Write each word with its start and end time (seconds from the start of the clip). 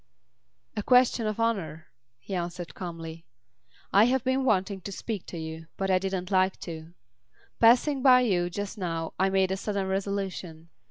"A 0.75 0.81
question 0.81 1.27
of 1.27 1.39
honour," 1.39 1.85
he 2.17 2.33
answered 2.33 2.73
calmly. 2.73 3.23
"I 3.93 4.05
have 4.05 4.23
been 4.23 4.43
wanting 4.43 4.81
to 4.81 4.91
speak 4.91 5.27
to 5.27 5.37
you, 5.37 5.67
but 5.77 5.91
I 5.91 5.99
didn't 5.99 6.31
like 6.31 6.59
to. 6.61 6.95
Passing 7.59 7.97
you 7.97 8.03
by, 8.03 8.49
just 8.49 8.79
now, 8.79 9.13
I 9.19 9.29
made 9.29 9.51
a 9.51 9.57
sudden 9.57 9.85
resolution. 9.87 10.69